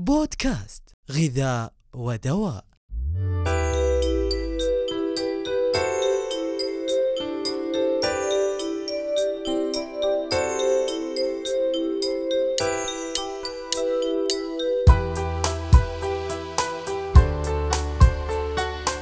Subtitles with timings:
[0.00, 0.82] بودكاست
[1.12, 2.64] غذاء ودواء.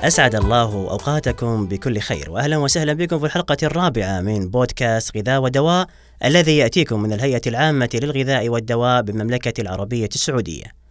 [0.00, 5.86] أسعد الله أوقاتكم بكل خير وأهلا وسهلا بكم في الحلقة الرابعة من بودكاست غذاء ودواء
[6.24, 10.85] الذي يأتيكم من الهيئة العامة للغذاء والدواء بالمملكة العربية السعودية.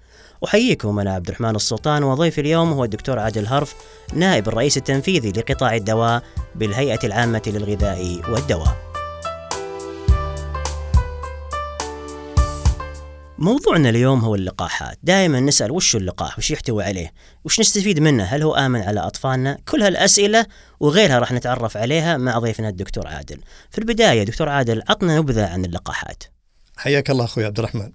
[0.46, 3.75] أحييكم أنا عبد الرحمن السلطان وضيفي اليوم هو الدكتور عادل هرف
[4.14, 6.24] نائب الرئيس التنفيذي لقطاع الدواء
[6.56, 8.78] بالهيئة العامة للغذاء والدواء.
[13.37, 14.97] موضوعنا اليوم هو اللقاحات.
[15.04, 17.14] دائما نسأل وش اللقاح؟ وش يحتوي عليه؟
[17.46, 20.46] وش نستفيد منه؟ هل هو آمن على أطفالنا؟ كل هالأسئلة
[20.79, 23.42] وغيرها راح نتعرف عليها مع ضيفنا الدكتور عادل.
[23.71, 26.23] في البداية دكتور عادل عطنا نبذة عن اللقاحات.
[26.78, 27.92] حياك الله أخوي عبد الرحمن.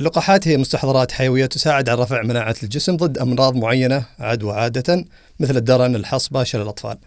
[0.00, 5.04] اللقاحات هي مستحضرات حيوية تساعد على رفع مناعة الجسم ضد أمراض معينة عدوى عاده
[5.40, 6.98] مثل الدرن، الحصبة، شلل الأطفال.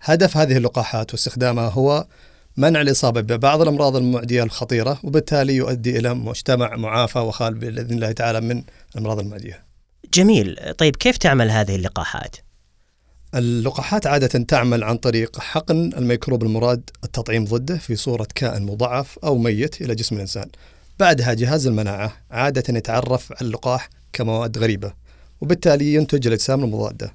[0.00, 2.06] هدف هذه اللقاحات واستخدامها هو
[2.56, 8.40] منع الإصابة ببعض الأمراض المعدية الخطيرة وبالتالي يؤدي إلى مجتمع معافى وخال بإذن الله تعالى
[8.40, 8.62] من
[8.94, 9.64] الأمراض المعدية.
[10.14, 12.36] جميل طيب كيف تعمل هذه اللقاحات؟
[13.34, 19.38] اللقاحات عادة تعمل عن طريق حقن الميكروب المراد التطعيم ضده في صورة كائن مضاعف أو
[19.38, 20.48] ميت إلى جسم الإنسان.
[21.00, 24.92] بعدها جهاز المناعة عادة يتعرف على اللقاح كمواد غريبة
[25.40, 27.14] وبالتالي ينتج الأجسام المضادة.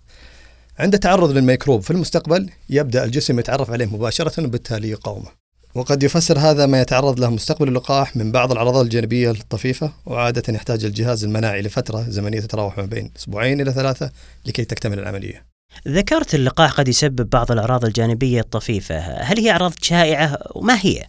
[0.80, 5.28] عند تعرض للميكروب في المستقبل يبدأ الجسم يتعرف عليه مباشرة وبالتالي يقاومه.
[5.75, 10.86] وقد يفسر هذا ما يتعرض له مستقبل اللقاح من بعض الأعراض الجانبية الطفيفة وعادة يحتاج
[10.86, 14.12] الجهاز المناعي لفترة زمنية تتراوح ما بين أسبوعين إلى ثلاثة
[14.45, 15.45] لكي تكتمل العملية.
[15.88, 21.03] ذكرت اللقاح قد يسبب بعض الأعراض الجانبية الطفيفة هل هي أعراض شائعة وما هي؟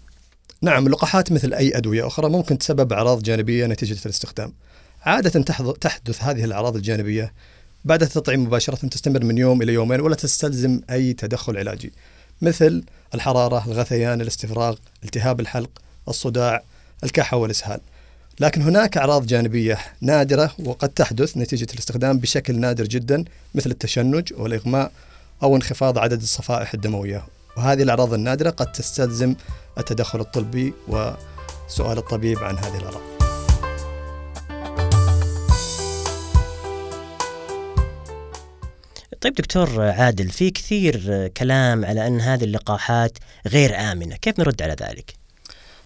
[0.64, 4.52] نعم اللقاحات مثل أي أدوية أخرى ممكن تسبب أعراض جانبية نتيجة الاستخدام.
[5.02, 5.42] عادة
[5.80, 7.32] تحدث هذه الأعراض الجانبية
[7.84, 11.92] بعد التطعيم مباشرة تستمر من يوم إلى يومين ولا تستلزم أي تدخل علاجي
[12.42, 12.84] مثل
[13.14, 15.70] الحرارة، الغثيان، الاستفراغ، التهاب الحلق،
[16.08, 16.62] الصداع،
[17.04, 17.80] الكحة والإسهال.
[18.40, 23.24] لكن هناك أعراض جانبية نادرة وقد تحدث نتيجة الاستخدام بشكل نادر جدا
[23.54, 24.92] مثل التشنج والإغماء
[25.42, 29.34] أو انخفاض عدد الصفائح الدموية وهذه الأعراض النادرة قد تستلزم
[29.78, 33.00] التدخل الطبي وسؤال الطبيب عن هذه الأعراض.
[39.20, 44.76] طيب دكتور عادل في كثير كلام على أن هذه اللقاحات غير آمنة كيف نرد على
[44.80, 45.14] ذلك؟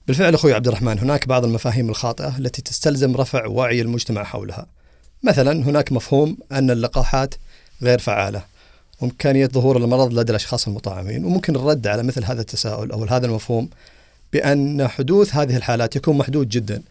[0.07, 4.67] بالفعل أخوي عبد الرحمن هناك بعض المفاهيم الخاطئة التي تستلزم رفع وعي المجتمع حولها.
[5.23, 7.35] مثلا هناك مفهوم أن اللقاحات
[7.83, 8.43] غير فعالة.
[9.01, 13.69] وإمكانية ظهور المرض لدى الأشخاص المطعمين وممكن الرد على مثل هذا التساؤل أو هذا المفهوم
[14.33, 16.83] بأن حدوث هذه الحالات يكون محدود جدا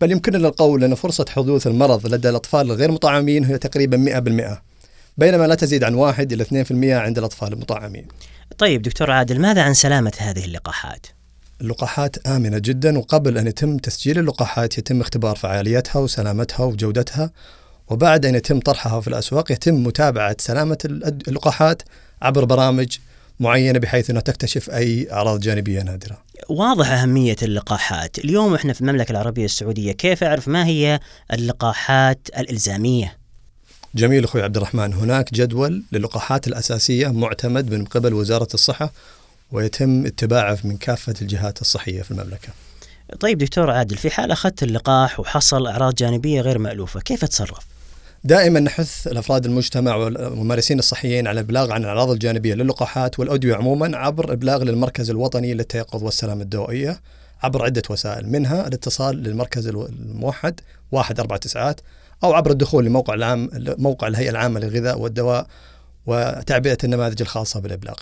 [0.00, 4.22] بل يمكننا القول أن فرصة حدوث المرض لدى الأطفال الغير مطعمين هي تقريبا
[4.54, 4.58] 100%
[5.18, 6.50] بينما لا تزيد عن 1 إلى 2%
[7.02, 8.06] عند الأطفال المطعمين
[8.58, 11.06] طيب دكتور عادل ماذا عن سلامة هذه اللقاحات؟
[11.60, 17.30] اللقاحات آمنة جدا وقبل أن يتم تسجيل اللقاحات يتم اختبار فعاليتها وسلامتها وجودتها
[17.88, 20.78] وبعد أن يتم طرحها في الأسواق يتم متابعة سلامة
[21.28, 21.82] اللقاحات
[22.22, 22.98] عبر برامج
[23.40, 29.12] معينة بحيث أنها تكتشف أي أعراض جانبية نادرة واضح أهمية اللقاحات اليوم إحنا في المملكة
[29.12, 31.00] العربية السعودية كيف أعرف ما هي
[31.32, 33.16] اللقاحات الإلزامية؟
[33.94, 38.92] جميل أخوي عبد الرحمن هناك جدول للقاحات الأساسية معتمد من قبل وزارة الصحة
[39.52, 42.48] ويتم اتباعه من كافة الجهات الصحية في المملكة
[43.20, 47.75] طيب دكتور عادل في حال أخذت اللقاح وحصل أعراض جانبية غير مألوفة كيف أتصرف؟
[48.26, 54.32] دائما نحث الأفراد المجتمع والممارسين الصحيين على الابلاغ عن الأعراض الجانبية للقاحات والأدوية عموما عبر
[54.32, 57.00] ابلاغ للمركز الوطني للتيقظ والسلامه الدوائية
[57.42, 60.60] عبر عدة وسائل منها الاتصال للمركز الموحد
[60.92, 61.74] 149
[62.24, 65.46] أو عبر الدخول لموقع العام موقع الهيئة العامة للغذاء والدواء
[66.06, 67.96] وتعبئة النماذج الخاصة بالإبلاغ.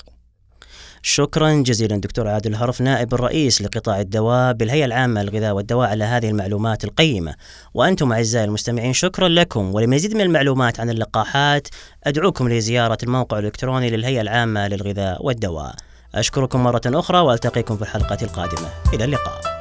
[1.06, 6.28] شكرا جزيلا دكتور عادل هرف نائب الرئيس لقطاع الدواء بالهيئة العامة للغذاء والدواء على هذه
[6.28, 7.34] المعلومات القيمة.
[7.74, 9.74] وأنتم أعزائي المستمعين شكرا لكم.
[9.74, 11.68] ولمزيد من المعلومات عن اللقاحات
[12.04, 15.74] أدعوكم لزيارة الموقع الإلكتروني للهيئة العامة للغذاء والدواء.
[16.14, 18.68] أشكركم مرة أخرى وألتقيكم في الحلقة القادمة.
[18.94, 19.53] إلى اللقاء.